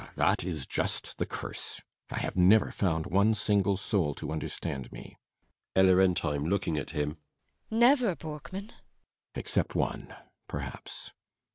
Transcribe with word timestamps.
Ah, 0.03 0.09
that 0.15 0.43
is 0.43 0.65
just 0.65 1.19
the 1.19 1.27
curse 1.27 1.79
I 2.09 2.17
have 2.21 2.35
never 2.35 2.71
found 2.71 3.05
one 3.05 3.35
single 3.35 3.77
soul 3.77 4.15
to 4.15 4.31
understand 4.31 4.91
me. 4.91 5.19
ELLA 5.75 5.95
RENTHEIM. 5.97 6.43
[Looking 6.49 6.75
at 6.75 6.89
him.] 6.89 7.17
Never, 7.69 8.15
Borkman? 8.15 8.69
BORKMAN. 8.69 8.73
Except 9.35 9.75
one 9.75 10.15
perhaps. 10.47 11.11